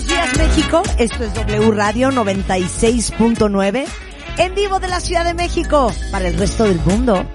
Buenos 0.00 0.16
días 0.16 0.38
México, 0.38 0.82
esto 0.96 1.24
es 1.24 1.34
W 1.34 1.72
Radio 1.72 2.10
96.9, 2.10 3.84
en 4.38 4.54
vivo 4.54 4.80
de 4.80 4.88
la 4.88 4.98
Ciudad 4.98 5.26
de 5.26 5.34
México, 5.34 5.92
para 6.10 6.26
el 6.26 6.38
resto 6.38 6.64
del 6.64 6.80
mundo. 6.80 7.28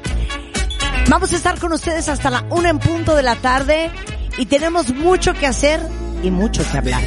Vamos 1.08 1.32
a 1.32 1.36
estar 1.36 1.60
con 1.60 1.74
ustedes 1.74 2.10
hasta 2.10 2.32
la 2.32 2.44
una 2.50 2.72
en 2.72 2.80
punto 2.80 3.14
de 3.16 3.22
la 3.22 3.36
tarde 3.36 3.92
y 4.40 4.48
tenemos 4.48 4.92
mucho 4.96 5.36
que 5.36 5.46
hacer 5.46 5.80
y 6.24 6.32
mucho 6.32 6.64
que 6.72 6.78
hablar. 6.80 7.04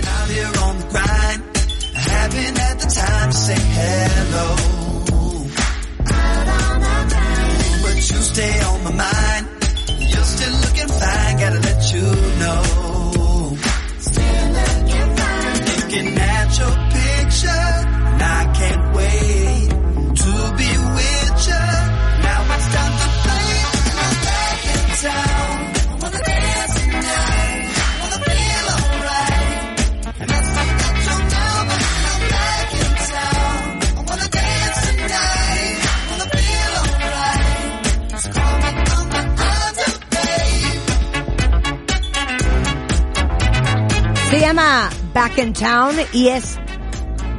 Se 44.30 44.40
llama 44.40 44.90
Back 45.14 45.38
in 45.38 45.52
Town 45.52 45.94
y 46.12 46.28
es 46.28 46.58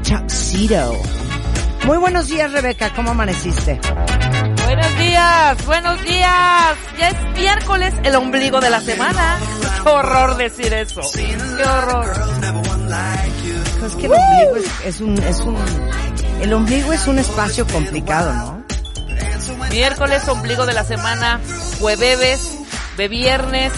Tuxedo. 0.10 1.00
Muy 1.86 1.98
buenos 2.00 2.28
días 2.28 2.52
Rebeca, 2.52 2.92
¿cómo 2.96 3.12
amaneciste? 3.12 3.80
Buenos 4.66 4.98
días, 4.98 5.66
buenos 5.68 6.04
días. 6.04 6.78
Ya 6.98 7.10
es 7.10 7.38
miércoles, 7.38 7.94
el 8.04 8.16
ombligo 8.16 8.60
de 8.60 8.72
la 8.72 8.82
semana. 8.82 9.38
Qué 9.84 9.90
horror 9.90 10.36
decir 10.38 10.74
eso. 10.74 11.02
Qué 11.14 11.64
horror. 11.64 12.08
Es 13.86 13.96
que 13.96 14.06
el 14.08 14.14
ombligo 14.14 14.56
es, 14.56 14.86
es 14.86 15.02
un, 15.02 15.18
es 15.20 15.40
un, 15.42 15.58
el 16.42 16.54
ombligo 16.54 16.92
es 16.92 17.06
un 17.06 17.20
espacio 17.20 17.68
complicado, 17.68 18.34
¿no? 18.34 18.64
Miércoles, 19.70 20.28
ombligo 20.28 20.66
de 20.66 20.74
la 20.74 20.86
semana, 20.86 21.40
jueves, 21.80 22.58
de 22.98 23.08
viernes 23.08 23.74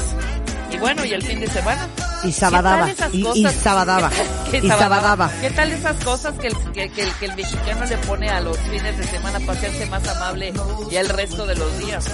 y 0.72 0.78
bueno, 0.78 1.04
y 1.04 1.12
el 1.12 1.23
fin 1.23 1.42
de 1.42 1.48
semana. 1.48 1.90
Y 2.23 2.31
sabadaba, 2.31 2.86
¿Qué 2.86 2.94
tal 2.95 3.16
esas 3.16 3.36
y, 3.36 3.45
sabadaba, 3.47 4.11
¿Qué 4.52 4.58
y 4.59 4.67
sabadaba. 4.67 5.31
¿Qué 5.41 5.50
tal 5.50 5.72
esas 5.72 6.03
cosas 6.03 6.38
que 6.39 6.47
el, 6.47 6.55
que, 6.73 6.89
que 6.91 7.03
el- 7.03 7.14
que 7.16 7.25
el 7.25 7.36
mexicano 7.36 7.86
le 7.86 7.97
pone 8.00 8.30
a 8.30 8.39
los 8.41 8.58
fines 8.59 8.97
de 8.97 9.03
semana 9.05 9.39
para 9.39 9.53
hacerse 9.53 9.86
más 9.88 10.08
amable 10.08 10.54
y 10.92 10.95
el 10.95 11.10
resto 11.10 11.45
de 11.48 11.55
los 11.55 11.77
días? 11.80 12.05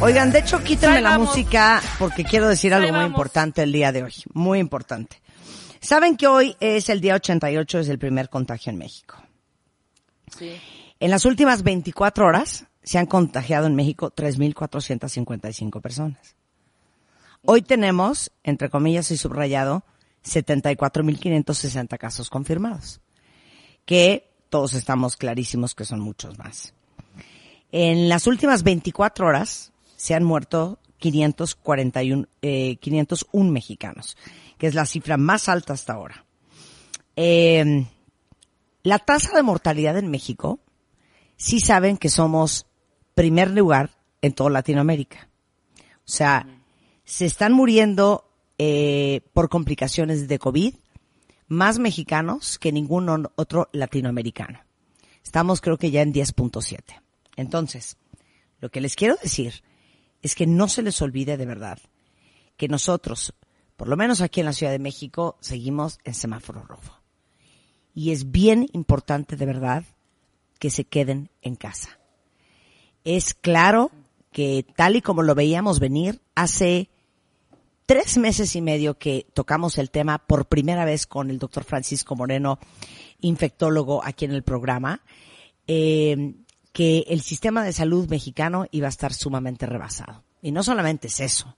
Oigan, 0.00 0.30
de 0.32 0.38
hecho, 0.40 0.62
quítenme 0.62 1.00
la 1.00 1.18
música 1.18 1.80
porque 1.98 2.24
quiero 2.24 2.48
decir 2.48 2.72
algo 2.74 2.92
muy 2.92 3.04
importante 3.04 3.62
el 3.62 3.72
día 3.72 3.92
de 3.92 4.02
hoy. 4.04 4.14
Muy 4.32 4.58
importante. 4.58 5.20
Saben 5.80 6.16
que 6.16 6.26
hoy 6.26 6.56
es 6.60 6.88
el 6.88 7.00
día 7.00 7.14
88, 7.14 7.78
es 7.80 7.88
el 7.88 7.98
primer 7.98 8.28
contagio 8.28 8.70
en 8.72 8.78
México. 8.78 9.16
Sí. 10.38 10.52
En 11.00 11.10
las 11.10 11.24
últimas 11.26 11.62
24 11.62 12.26
horas 12.26 12.64
se 12.82 12.98
han 12.98 13.06
contagiado 13.06 13.66
en 13.66 13.74
México 13.74 14.10
3.455 14.14 15.80
personas. 15.80 16.34
Hoy 17.48 17.62
tenemos, 17.62 18.32
entre 18.42 18.70
comillas 18.70 19.12
y 19.12 19.16
subrayado, 19.16 19.84
74.560 20.24 21.96
casos 21.96 22.28
confirmados, 22.28 23.00
que 23.84 24.32
todos 24.50 24.74
estamos 24.74 25.16
clarísimos 25.16 25.76
que 25.76 25.84
son 25.84 26.00
muchos 26.00 26.38
más. 26.38 26.74
En 27.70 28.08
las 28.08 28.26
últimas 28.26 28.64
24 28.64 29.28
horas 29.28 29.72
se 29.94 30.14
han 30.14 30.24
muerto 30.24 30.80
541, 30.98 32.26
eh, 32.42 32.76
501 32.76 33.52
mexicanos, 33.52 34.16
que 34.58 34.66
es 34.66 34.74
la 34.74 34.84
cifra 34.84 35.16
más 35.16 35.48
alta 35.48 35.72
hasta 35.72 35.92
ahora. 35.92 36.24
Eh, 37.14 37.86
la 38.82 38.98
tasa 38.98 39.36
de 39.36 39.44
mortalidad 39.44 39.96
en 39.98 40.10
México, 40.10 40.58
sí 41.36 41.60
saben 41.60 41.96
que 41.96 42.08
somos 42.08 42.66
primer 43.14 43.50
lugar 43.50 43.90
en 44.20 44.32
toda 44.32 44.50
Latinoamérica. 44.50 45.28
O 45.98 46.08
sea, 46.08 46.55
se 47.06 47.24
están 47.24 47.52
muriendo 47.52 48.28
eh, 48.58 49.22
por 49.32 49.48
complicaciones 49.48 50.28
de 50.28 50.38
COVID 50.38 50.74
más 51.48 51.78
mexicanos 51.78 52.58
que 52.58 52.72
ningún 52.72 53.28
otro 53.36 53.68
latinoamericano. 53.72 54.60
Estamos 55.22 55.60
creo 55.60 55.78
que 55.78 55.92
ya 55.92 56.02
en 56.02 56.12
10.7. 56.12 56.82
Entonces, 57.36 57.96
lo 58.60 58.70
que 58.70 58.80
les 58.80 58.96
quiero 58.96 59.16
decir 59.22 59.62
es 60.20 60.34
que 60.34 60.46
no 60.46 60.68
se 60.68 60.82
les 60.82 61.00
olvide 61.00 61.36
de 61.36 61.46
verdad 61.46 61.78
que 62.56 62.68
nosotros, 62.68 63.34
por 63.76 63.86
lo 63.86 63.96
menos 63.96 64.20
aquí 64.20 64.40
en 64.40 64.46
la 64.46 64.52
Ciudad 64.52 64.72
de 64.72 64.78
México, 64.80 65.36
seguimos 65.40 65.98
en 66.04 66.14
semáforo 66.14 66.64
rojo. 66.64 67.00
Y 67.94 68.10
es 68.10 68.32
bien 68.32 68.68
importante 68.72 69.36
de 69.36 69.46
verdad 69.46 69.84
que 70.58 70.70
se 70.70 70.84
queden 70.84 71.30
en 71.42 71.54
casa. 71.54 72.00
Es 73.04 73.34
claro 73.34 73.92
que 74.32 74.66
tal 74.74 74.96
y 74.96 75.02
como 75.02 75.22
lo 75.22 75.34
veíamos 75.36 75.78
venir, 75.78 76.20
hace 76.34 76.90
tres 77.86 78.18
meses 78.18 78.54
y 78.56 78.60
medio 78.60 78.98
que 78.98 79.26
tocamos 79.32 79.78
el 79.78 79.90
tema 79.90 80.18
por 80.18 80.46
primera 80.46 80.84
vez 80.84 81.06
con 81.06 81.30
el 81.30 81.38
doctor 81.38 81.64
Francisco 81.64 82.16
Moreno, 82.16 82.58
infectólogo 83.20 84.04
aquí 84.04 84.24
en 84.24 84.32
el 84.32 84.42
programa, 84.42 85.02
eh, 85.68 86.34
que 86.72 87.04
el 87.08 87.22
sistema 87.22 87.64
de 87.64 87.72
salud 87.72 88.08
mexicano 88.08 88.66
iba 88.72 88.86
a 88.88 88.90
estar 88.90 89.14
sumamente 89.14 89.66
rebasado. 89.66 90.24
Y 90.42 90.52
no 90.52 90.62
solamente 90.62 91.06
es 91.06 91.20
eso, 91.20 91.56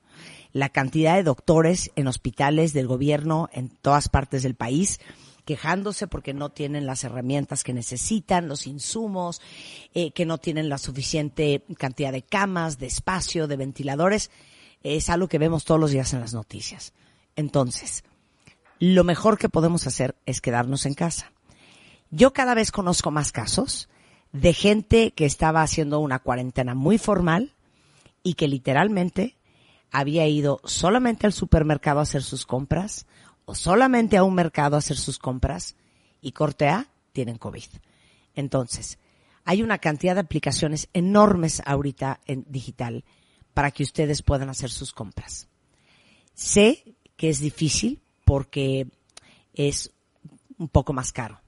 la 0.53 0.69
cantidad 0.69 1.17
de 1.17 1.25
doctores 1.25 1.91
en 1.97 2.07
hospitales 2.07 2.73
del 2.73 2.87
gobierno 2.87 3.49
en 3.53 3.69
todas 3.69 4.09
partes 4.09 4.43
del 4.43 4.55
país 4.55 5.01
quejándose 5.45 6.07
porque 6.07 6.35
no 6.35 6.51
tienen 6.51 6.85
las 6.85 7.05
herramientas 7.05 7.65
que 7.65 7.73
necesitan, 7.73 8.49
los 8.49 8.67
insumos, 8.67 9.41
eh, 9.95 10.11
que 10.11 10.27
no 10.27 10.37
tienen 10.37 10.69
la 10.69 10.77
suficiente 10.77 11.65
cantidad 11.79 12.13
de 12.13 12.21
camas, 12.21 12.79
de 12.79 12.87
espacio, 12.87 13.47
de 13.47 13.57
ventiladores, 13.57 14.31
es 14.83 15.11
algo 15.11 15.29
que 15.29 15.39
vemos 15.39 15.65
todos 15.65 15.81
los 15.81 15.91
días 15.91 16.13
en 16.13 16.21
las 16.21 16.35
noticias. 16.35 16.93
Entonces, 17.37 18.05
lo 18.79 19.05
mejor 19.05 19.39
que 19.39 19.49
podemos 19.49 19.87
hacer 19.87 20.17
es 20.27 20.41
quedarnos 20.41 20.87
en 20.87 20.95
casa. 20.95 21.33
Yo 22.11 22.33
cada 22.33 22.55
vez 22.55 22.73
conozco 22.73 23.11
más 23.11 23.33
casos 23.33 23.89
de 24.33 24.53
gente 24.53 25.13
que 25.13 25.25
estaba 25.25 25.63
haciendo 25.63 26.01
una 26.01 26.21
cuarentena 26.21 26.75
muy 26.75 26.99
formal 26.99 27.55
y 28.23 28.35
que 28.35 28.49
literalmente 28.49 29.37
había 29.91 30.27
ido 30.27 30.61
solamente 30.65 31.27
al 31.27 31.33
supermercado 31.33 32.01
a 32.01 32.03
hacer 32.03 32.23
sus 32.23 32.47
compras 32.47 33.07
o 33.45 33.55
solamente 33.55 34.17
a 34.17 34.25
un 34.25 34.35
mercado 34.35 34.77
a 34.77 34.81
hacer 34.81 34.97
sus 34.97 35.19
compras 35.19 35.77
y 36.21 36.33
corte 36.33 36.69
A, 36.69 36.89
tienen 37.13 37.39
COVID. 37.39 37.69
Entonces, 38.35 38.99
hay 39.45 39.63
una 39.63 39.79
cantidad 39.79 40.15
de 40.15 40.21
aplicaciones 40.21 40.89
enormes 40.93 41.63
ahorita 41.65 42.21
en 42.27 42.45
digital 42.49 43.05
para 43.59 43.73
que 43.73 43.83
ustedes 43.83 44.23
puedan 44.23 44.51
hacer 44.51 44.71
sus 44.71 44.93
compras. 44.93 45.49
Sé 46.33 46.95
que 47.17 47.29
es 47.29 47.41
difícil 47.41 48.01
porque 48.25 48.87
es 49.53 49.91
un 50.59 50.69
poco 50.69 50.93
más 50.93 51.11
caro, 51.11 51.41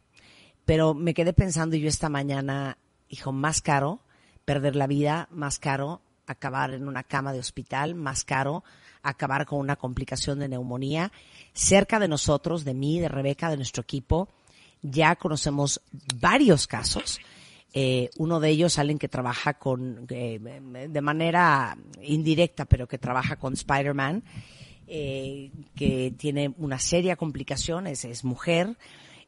pero 0.65 0.93
me 0.93 1.15
quedé 1.15 1.33
pensando 1.33 1.77
yo 1.77 1.87
esta 1.87 2.09
mañana, 2.09 2.79
hijo, 3.09 3.31
más 3.31 3.61
caro 3.61 4.01
perder 4.45 4.75
la 4.75 4.89
vida, 4.89 5.29
más 5.31 5.61
caro 5.61 6.03
acabar 6.27 6.75
en 6.75 6.89
una 6.89 7.05
cama 7.05 7.33
de 7.33 7.39
hospital, 7.39 7.95
más 7.95 8.25
caro 8.25 8.65
acabar 9.05 9.47
con 9.47 9.61
una 9.61 9.77
complicación 9.77 10.41
de 10.41 10.49
neumonía. 10.49 11.13
Cerca 11.53 12.01
de 12.01 12.09
nosotros, 12.09 12.65
de 12.65 12.75
mí, 12.75 12.99
de 12.99 13.09
Rebeca, 13.09 13.51
de 13.51 13.57
nuestro 13.57 13.85
equipo, 13.85 14.29
ya 14.83 15.15
conocemos 15.15 15.81
varios 16.17 16.67
casos. 16.67 17.21
Eh, 17.73 18.11
uno 18.19 18.41
de 18.41 18.51
ellos, 18.51 18.79
alguien 18.79 18.99
que 18.99 19.09
trabaja 19.09 19.55
con, 19.55 20.07
eh, 20.09 20.41
de 20.89 21.01
manera 21.01 21.77
indirecta, 22.03 22.65
pero 22.65 22.89
que 22.89 22.99
trabaja 22.99 23.37
con 23.37 23.55
Spider-Man, 23.55 24.25
eh, 24.93 25.53
que 25.77 26.13
tiene 26.19 26.53
una 26.59 26.81
seria 26.81 27.15
complicación, 27.15 27.87
es, 27.87 28.05
es 28.05 28.25
mujer, 28.25 28.77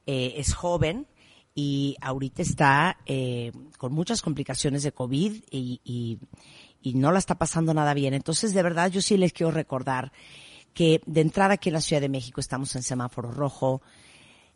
eh, 0.06 0.34
es 0.38 0.54
joven 0.54 1.06
y 1.54 1.96
ahorita 2.00 2.42
está 2.42 2.98
eh, 3.06 3.52
con 3.78 3.92
muchas 3.92 4.22
complicaciones 4.22 4.82
de 4.82 4.90
COVID 4.90 5.44
y, 5.52 6.18
y, 6.82 6.94
no 6.94 7.12
la 7.12 7.20
está 7.20 7.36
pasando 7.36 7.72
nada 7.74 7.94
bien. 7.94 8.12
Entonces, 8.12 8.54
de 8.54 8.62
verdad, 8.64 8.90
yo 8.90 9.00
sí 9.00 9.16
les 9.16 9.32
quiero 9.32 9.52
recordar 9.52 10.10
que 10.74 11.00
de 11.06 11.20
entrada 11.20 11.54
aquí 11.54 11.68
en 11.68 11.74
la 11.74 11.80
Ciudad 11.80 12.02
de 12.02 12.08
México 12.08 12.40
estamos 12.40 12.74
en 12.74 12.82
semáforo 12.82 13.30
rojo. 13.30 13.82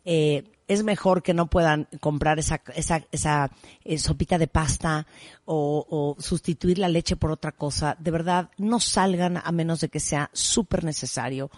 Eh, 0.09 0.45
es 0.69 0.83
mejor 0.83 1.21
que 1.21 1.33
no 1.33 1.47
puedan 1.47 1.87
comprar 1.99 2.39
esa, 2.39 2.61
esa, 2.75 3.03
esa 3.11 3.51
eh, 3.83 3.97
sopita 3.97 4.37
de 4.37 4.47
pasta 4.47 5.05
o, 5.43 5.85
o 6.17 6.21
sustituir 6.21 6.77
la 6.79 6.87
leche 6.87 7.17
por 7.17 7.29
otra 7.31 7.51
cosa. 7.51 7.97
De 7.99 8.09
verdad, 8.11 8.49
no 8.57 8.79
salgan 8.79 9.41
a 9.43 9.51
menos 9.51 9.81
de 9.81 9.89
que 9.89 9.99
sea 9.99 10.29
súper 10.31 10.85
necesario, 10.85 11.51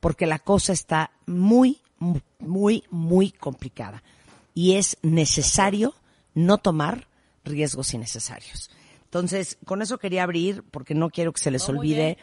porque 0.00 0.26
la 0.26 0.40
cosa 0.40 0.72
está 0.72 1.12
muy, 1.26 1.80
mu- 1.98 2.20
muy, 2.40 2.82
muy 2.90 3.30
complicada. 3.30 4.02
Y 4.52 4.74
es 4.74 4.96
necesario 5.02 5.94
no 6.34 6.58
tomar 6.58 7.06
riesgos 7.44 7.94
innecesarios. 7.94 8.68
Entonces, 9.04 9.58
con 9.64 9.80
eso 9.82 9.98
quería 9.98 10.22
abrir, 10.24 10.64
porque 10.72 10.94
no 10.94 11.10
quiero 11.10 11.32
que 11.32 11.40
se 11.40 11.50
les 11.50 11.68
olvide 11.68 12.18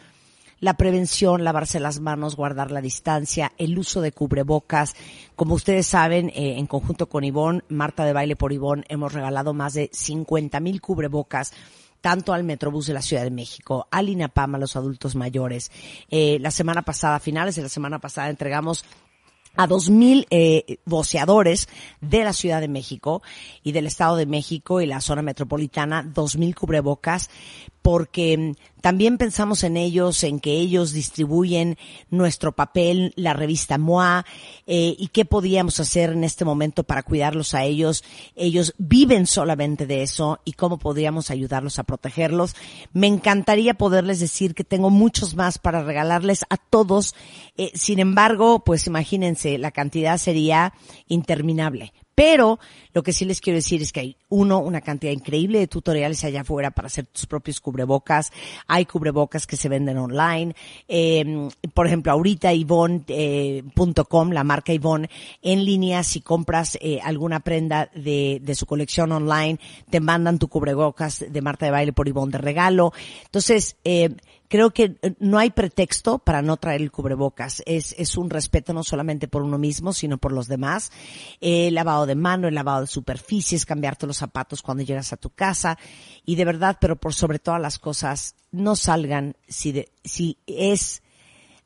la 0.60 0.76
prevención, 0.76 1.44
lavarse 1.44 1.80
las 1.80 2.00
manos, 2.00 2.36
guardar 2.36 2.72
la 2.72 2.82
distancia, 2.82 3.52
el 3.58 3.78
uso 3.78 4.02
de 4.02 4.12
cubrebocas. 4.12 4.96
Como 5.36 5.56
ustedes 5.56 5.88
saben, 5.88 6.30
eh, 6.30 6.56
en 6.58 6.68
conjunto 6.68 7.08
con 7.08 7.24
Ivonne, 7.24 7.64
Marta 7.70 8.06
de 8.06 8.14
Baile 8.14 8.36
por 8.36 8.54
Ivonne, 8.54 8.84
hemos 8.90 9.14
regalado 9.14 9.54
más 9.54 9.74
de 9.74 9.90
50 9.92 10.60
mil 10.60 10.82
cubrebocas 10.82 11.54
tanto 12.02 12.34
al 12.34 12.44
Metrobús 12.44 12.88
de 12.88 12.94
la 12.94 13.02
Ciudad 13.02 13.24
de 13.24 13.32
México, 13.32 13.88
al 13.92 14.10
INAPAM, 14.10 14.56
a 14.56 14.58
los 14.58 14.76
adultos 14.76 15.16
mayores. 15.16 15.72
Eh, 16.10 16.38
la 16.40 16.52
semana 16.52 16.82
pasada, 16.82 17.16
a 17.16 17.20
finales 17.20 17.56
de 17.56 17.64
la 17.64 17.70
semana 17.70 18.00
pasada, 18.00 18.30
entregamos 18.30 18.86
a 19.56 19.68
dos 19.68 19.90
mil 19.90 20.26
eh, 20.30 20.78
voceadores 20.86 21.68
de 22.02 22.24
la 22.24 22.34
Ciudad 22.34 22.62
de 22.62 22.68
México 22.68 23.22
y 23.64 23.72
del 23.72 23.88
Estado 23.88 24.16
de 24.16 24.26
México 24.26 24.80
y 24.80 24.86
la 24.86 25.02
zona 25.02 25.22
metropolitana, 25.22 26.04
dos 26.04 26.38
mil 26.38 26.56
cubrebocas, 26.56 27.30
porque 27.82 28.38
mm, 28.38 28.82
también 28.82 29.18
pensamos 29.18 29.64
en 29.64 29.78
ellos, 29.78 30.24
en 30.24 30.40
que 30.40 30.52
ellos 30.52 30.94
distribuyen 30.94 31.78
nuestro 32.10 32.54
papel, 32.54 33.14
la 33.16 33.34
revista 33.34 33.78
MOA, 33.78 34.26
eh, 34.68 34.96
y 34.98 35.08
qué 35.10 35.26
podíamos 35.26 35.80
hacer 35.80 36.12
en 36.12 36.24
este 36.24 36.46
momento 36.46 36.84
para 36.84 37.04
cuidarlos 37.04 37.54
a 37.54 37.66
ellos. 37.66 38.04
Ellos 38.36 38.74
viven 38.78 39.28
solamente 39.28 39.86
de 39.86 40.04
eso 40.04 40.40
y 40.46 40.54
cómo 40.54 40.78
podríamos 40.78 41.30
ayudarlos 41.30 41.80
a 41.80 41.84
protegerlos. 41.84 42.56
Me 42.94 43.08
encantaría 43.08 43.74
poderles 43.74 44.20
decir 44.20 44.56
que 44.56 44.64
tengo 44.64 44.90
muchos 44.90 45.36
más 45.36 45.58
para 45.58 45.84
regalarles 45.84 46.46
a 46.50 46.58
todos. 46.58 47.16
Eh, 47.58 47.72
sin 47.76 48.00
embargo, 48.00 48.64
pues 48.64 48.88
imagínense, 48.88 49.58
la 49.58 49.72
cantidad 49.72 50.18
sería 50.18 50.74
interminable. 51.08 51.94
Pero 52.20 52.60
lo 52.92 53.02
que 53.02 53.14
sí 53.14 53.24
les 53.24 53.40
quiero 53.40 53.56
decir 53.56 53.82
es 53.82 53.94
que 53.94 54.02
hay 54.02 54.18
uno, 54.28 54.60
una 54.60 54.82
cantidad 54.82 55.14
increíble 55.14 55.60
de 55.60 55.68
tutoriales 55.68 56.22
allá 56.26 56.42
afuera 56.42 56.70
para 56.70 56.88
hacer 56.88 57.06
tus 57.06 57.26
propios 57.26 57.62
cubrebocas. 57.62 58.34
Hay 58.68 58.86
cubrebocas 58.86 59.48
que 59.48 59.56
se 59.56 59.70
venden 59.70 59.98
online. 59.98 60.54
Eh, 60.90 61.48
por 61.74 61.88
ejemplo, 61.88 62.12
ahorita 62.12 62.52
Ivonne.com, 62.52 64.32
la 64.32 64.44
marca 64.44 64.74
Ivonne, 64.74 65.10
en 65.42 65.64
línea, 65.64 66.04
si 66.04 66.20
compras 66.20 66.78
eh, 66.82 67.00
alguna 67.02 67.40
prenda 67.40 67.90
de, 67.96 68.42
de 68.44 68.56
su 68.56 68.66
colección 68.66 69.14
online, 69.14 69.58
te 69.90 70.02
mandan 70.02 70.40
tu 70.40 70.50
cubrebocas 70.50 71.24
de 71.26 71.42
Marta 71.42 71.68
de 71.68 71.72
Baile 71.72 71.94
por 71.94 72.10
Ivonne 72.10 72.34
de 72.34 72.40
regalo. 72.40 72.92
Entonces, 73.24 73.78
eh, 73.86 74.10
creo 74.50 74.72
que 74.72 74.98
eh, 75.02 75.16
no 75.20 75.38
hay 75.38 75.52
pretexto 75.52 76.20
para 76.20 76.42
no 76.42 76.58
traer 76.58 76.82
el 76.82 76.92
cubrebocas. 76.92 77.64
Es, 77.66 77.96
es 77.98 78.18
un 78.18 78.30
respeto 78.30 78.74
no 78.74 78.84
solamente 78.84 79.30
por 79.30 79.44
uno 79.44 79.58
mismo, 79.58 79.94
sino 79.94 80.18
por 80.18 80.34
los 80.34 80.48
demás. 80.48 80.92
El 81.40 81.76
lavado 81.76 82.06
de 82.06 82.16
mano, 82.16 82.50
el 82.50 82.56
lavado 82.56 82.82
de 82.82 82.88
superficies, 82.88 83.66
cambiarte 83.66 84.08
los 84.08 84.18
zapatos 84.18 84.62
cuando 84.62 84.84
llegas 84.84 85.14
a 85.14 85.18
tu 85.18 85.30
casa. 85.30 85.78
Y 86.26 86.36
de 86.36 86.46
verdad, 86.46 86.78
pero 86.82 86.98
por 86.98 87.14
sobre 87.14 87.40
todas 87.40 87.62
las 87.62 87.80
cosas, 87.80 88.36
no 88.52 88.76
salgan 88.76 89.38
si, 89.48 89.72
de, 89.72 89.92
si 90.04 90.38
es, 90.48 91.04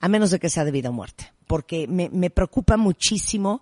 a 0.04 0.10
menos 0.10 0.32
de 0.32 0.40
que 0.40 0.50
sea 0.50 0.66
de 0.66 0.72
vida 0.72 0.90
o 0.90 0.92
muerte. 0.92 1.32
Porque 1.48 1.88
me, 1.88 2.30
preocupa 2.30 2.76
muchísimo 2.76 3.62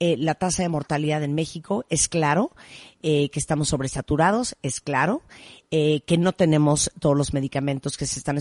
eh, 0.00 0.16
la 0.18 0.34
tasa 0.34 0.64
de 0.64 0.68
mortalidad 0.68 1.22
en 1.22 1.36
México. 1.36 1.84
Es 1.88 2.08
claro 2.08 2.50
eh, 3.04 3.28
que 3.30 3.38
estamos 3.38 3.68
sobresaturados, 3.68 4.56
es 4.62 4.80
claro 4.80 5.22
eh, 5.70 6.00
que 6.00 6.18
no 6.18 6.32
tenemos 6.32 6.90
todos 6.98 7.16
los 7.16 7.32
medicamentos 7.32 7.96
que 7.96 8.06
se 8.06 8.18
están 8.18 8.40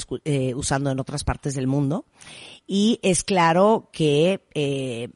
usando 0.55 0.89
en 0.89 0.99
otras 0.99 1.23
partes 1.23 1.53
del 1.53 1.67
mundo. 1.67 2.05
Y 2.65 2.99
es 3.03 3.23
claro 3.23 3.89
que 3.93 4.41
eh, 4.55 5.09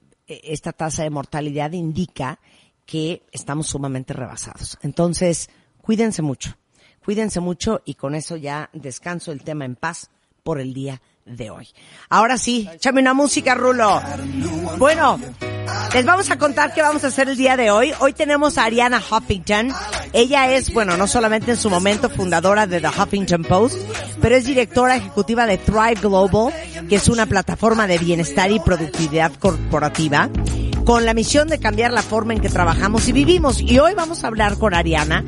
esta 0.43 0.71
tasa 0.71 1.01
de 1.01 1.09
mortalidad 1.09 1.71
indica 1.71 2.39
que 2.85 3.23
estamos 3.31 3.65
sumamente 3.65 4.13
rebasados. 4.13 4.77
Entonces, 4.83 5.49
cuídense 5.81 6.21
mucho, 6.21 6.55
cuídense 7.03 7.39
mucho 7.39 7.81
y 7.85 7.95
con 7.95 8.13
eso 8.13 8.35
ya 8.35 8.69
descanso 8.71 9.31
el 9.31 9.41
tema 9.41 9.65
en 9.65 9.75
paz 9.75 10.11
por 10.43 10.59
el 10.59 10.75
día 10.75 11.01
de 11.29 11.49
hoy. 11.49 11.67
Ahora 12.09 12.37
sí, 12.37 12.69
échame 12.73 13.01
una 13.01 13.13
música, 13.13 13.55
Rulo. 13.55 14.01
Bueno, 14.77 15.19
les 15.93 16.05
vamos 16.05 16.29
a 16.31 16.37
contar 16.37 16.73
qué 16.73 16.81
vamos 16.81 17.03
a 17.03 17.07
hacer 17.07 17.29
el 17.29 17.37
día 17.37 17.57
de 17.57 17.71
hoy. 17.71 17.91
Hoy 17.99 18.13
tenemos 18.13 18.57
a 18.57 18.65
Ariana 18.65 18.99
Huffington. 18.99 19.73
Ella 20.13 20.51
es, 20.53 20.73
bueno, 20.73 20.97
no 20.97 21.07
solamente 21.07 21.51
en 21.51 21.57
su 21.57 21.69
momento 21.69 22.09
fundadora 22.09 22.67
de 22.67 22.81
The 22.81 22.87
Huffington 22.87 23.43
Post, 23.43 23.77
pero 24.21 24.35
es 24.35 24.45
directora 24.45 24.95
ejecutiva 24.95 25.45
de 25.45 25.57
Thrive 25.57 25.95
Global, 26.01 26.53
que 26.87 26.95
es 26.95 27.07
una 27.07 27.25
plataforma 27.25 27.87
de 27.87 27.97
bienestar 27.97 28.51
y 28.51 28.59
productividad 28.59 29.31
corporativa 29.33 30.29
con 30.85 31.05
la 31.05 31.13
misión 31.13 31.47
de 31.47 31.59
cambiar 31.59 31.91
la 31.91 32.01
forma 32.01 32.33
en 32.33 32.41
que 32.41 32.49
trabajamos 32.49 33.07
y 33.07 33.11
vivimos. 33.11 33.61
Y 33.61 33.77
hoy 33.77 33.93
vamos 33.93 34.23
a 34.23 34.27
hablar 34.27 34.57
con 34.57 34.73
Ariana, 34.73 35.23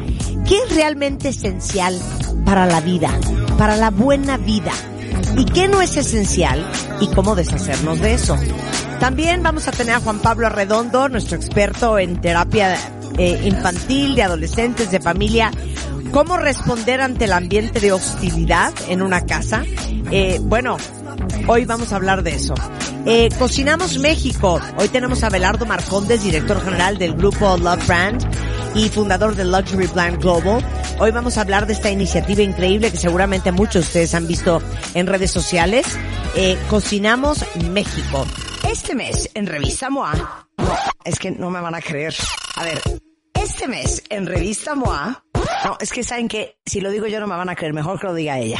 qué 0.48 0.57
es 0.57 0.75
realmente 0.75 1.30
esencial 1.30 2.00
para 2.45 2.65
la 2.65 2.81
vida, 2.81 3.12
para 3.59 3.77
la 3.77 3.92
buena 3.92 4.38
vida, 4.38 4.74
y 5.38 5.45
qué 5.45 5.68
no 5.68 5.81
es 5.81 5.98
esencial 5.98 6.66
y 7.00 7.07
cómo 7.07 7.36
deshacernos 7.36 8.00
de 8.00 8.13
eso. 8.13 8.38
También 9.00 9.42
vamos 9.42 9.68
a 9.68 9.72
tener 9.72 9.95
a 9.95 10.00
Juan 10.00 10.19
Pablo 10.19 10.48
Arredondo, 10.48 11.10
nuestro 11.10 11.38
experto 11.38 11.98
en 11.98 12.22
terapia 12.22 12.78
eh, 13.18 13.42
infantil, 13.44 14.16
de 14.16 14.24
adolescentes, 14.24 14.92
de 14.92 15.00
familia, 15.00 15.51
cómo 16.12 16.38
responder 16.38 17.01
ante 17.01 17.25
el 17.25 17.33
ambiente 17.33 17.80
de 17.80 17.92
hostilidad 17.92 18.74
en 18.88 19.01
una 19.01 19.25
casa. 19.25 19.63
Eh, 20.12 20.39
bueno, 20.42 20.78
Hoy 21.48 21.66
vamos 21.66 21.92
a 21.92 21.95
hablar 21.95 22.24
de 22.24 22.36
eso. 22.36 22.54
Eh, 23.06 23.30
Cocinamos 23.38 23.98
México. 23.98 24.60
Hoy 24.77 24.88
tenemos 24.89 25.24
a 25.24 25.29
Belardo 25.29 25.65
Marcondes, 25.65 26.24
director 26.24 26.63
general 26.63 26.98
del 26.98 27.13
grupo 27.13 27.58
Love 27.58 27.86
Brand 27.88 28.22
y 28.75 28.89
fundador 28.89 29.36
de 29.36 29.46
Luxury 29.46 29.88
Brand 29.88 30.22
Global. 30.22 30.63
Hoy 31.03 31.10
vamos 31.10 31.39
a 31.39 31.41
hablar 31.41 31.65
de 31.65 31.74
esta 31.74 31.89
iniciativa 31.89 32.43
increíble 32.43 32.91
que 32.91 32.98
seguramente 32.98 33.51
muchos 33.51 33.74
de 33.74 33.79
ustedes 33.88 34.13
han 34.13 34.27
visto 34.27 34.62
en 34.93 35.08
redes 35.08 35.31
sociales. 35.31 35.98
Eh, 36.36 36.60
Cocinamos 36.70 37.43
México. 37.72 38.24
Este 38.70 38.93
mes 38.93 39.27
en 39.34 39.48
Revista 39.48 39.89
MOA. 39.89 40.48
No, 40.58 40.75
es 41.03 41.17
que 41.17 41.31
no 41.31 41.50
me 41.50 41.60
van 41.60 41.74
a 41.74 41.81
creer. 41.81 42.13
A 42.55 42.65
ver, 42.65 42.79
este 43.34 43.67
mes 43.67 44.03
en 44.10 44.27
Revista 44.27 44.75
MOA. 44.75 45.24
No, 45.65 45.75
es 45.79 45.91
que 45.91 46.03
saben 46.03 46.27
que 46.27 46.60
si 46.67 46.81
lo 46.81 46.91
digo 46.91 47.08
yo 47.08 47.20
no 47.20 47.25
me 47.25 47.36
van 47.36 47.50
a 47.50 47.55
creer. 47.55 47.74
Mejor 47.74 48.00
que 48.00 48.05
lo 48.05 48.13
diga 48.13 48.38
ella. 48.38 48.60